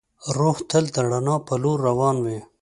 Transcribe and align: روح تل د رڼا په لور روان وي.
روح 0.37 0.57
تل 0.69 0.85
د 0.93 0.95
رڼا 1.03 1.35
په 1.47 1.53
لور 1.63 1.77
روان 1.87 2.15
وي. 2.25 2.39